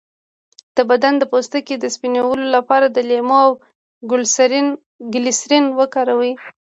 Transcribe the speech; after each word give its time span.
د 0.75 0.77
بدن 0.89 1.13
د 1.17 1.23
پوستکي 1.31 1.75
د 1.79 1.85
سپینولو 1.95 2.45
لپاره 2.55 2.85
د 2.89 2.97
لیمو 3.09 3.37
او 3.45 3.51
ګلسرین 5.19 5.65
وکاروئ 5.79 6.33